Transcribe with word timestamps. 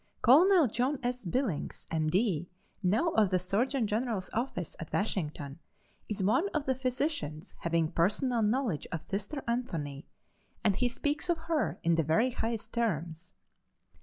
Colonel 0.23 0.65
John 0.65 0.97
S. 1.03 1.25
Billings, 1.25 1.85
M. 1.91 2.07
D., 2.09 2.49
now 2.81 3.09
of 3.09 3.29
the 3.29 3.37
Surgeon 3.37 3.85
General's 3.85 4.31
office 4.33 4.75
at 4.79 4.91
Washington, 4.91 5.59
is 6.09 6.23
one 6.23 6.49
of 6.55 6.65
the 6.65 6.73
physicians 6.73 7.53
having 7.59 7.91
personal 7.91 8.41
knowledge 8.41 8.87
of 8.91 9.03
Sister 9.07 9.43
Anthony, 9.47 10.07
and 10.63 10.75
he 10.75 10.87
speaks 10.87 11.29
of 11.29 11.37
her 11.37 11.77
in 11.83 11.93
the 11.93 12.03
very 12.03 12.31
highest 12.31 12.73
terms. 12.73 13.35